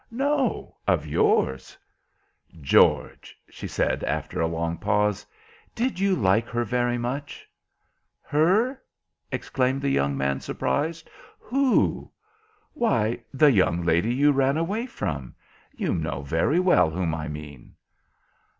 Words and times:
"No, 0.09 0.77
of 0.87 1.05
yours." 1.05 1.77
"George," 2.59 3.37
she 3.51 3.67
said, 3.67 4.03
after 4.03 4.41
a 4.41 4.47
long 4.47 4.79
pause, 4.79 5.27
"did 5.75 5.99
you 5.99 6.15
like 6.15 6.47
her 6.47 6.63
very 6.63 6.97
much?" 6.97 7.47
"Her?" 8.23 8.81
exclaimed 9.31 9.83
the 9.83 9.91
young 9.91 10.17
man, 10.17 10.39
surprised. 10.39 11.07
"Who?" 11.39 12.09
"Why, 12.73 13.19
the 13.31 13.51
young 13.51 13.83
lady 13.85 14.11
you 14.11 14.31
ran 14.31 14.57
away 14.57 14.87
from. 14.87 15.35
You 15.77 15.93
know 15.93 16.23
very 16.23 16.59
well 16.59 16.89
whom 16.89 17.13
I 17.13 17.27
mean." 17.27 17.75